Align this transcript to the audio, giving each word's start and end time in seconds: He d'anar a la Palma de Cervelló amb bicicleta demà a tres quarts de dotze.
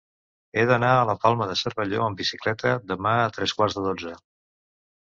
He 0.57 0.63
d'anar 0.69 0.89
a 0.93 1.03
la 1.09 1.15
Palma 1.25 1.49
de 1.51 1.59
Cervelló 1.61 2.01
amb 2.07 2.23
bicicleta 2.25 2.75
demà 2.95 3.13
a 3.27 3.31
tres 3.39 3.57
quarts 3.61 3.81
de 3.81 3.89
dotze. 3.91 4.21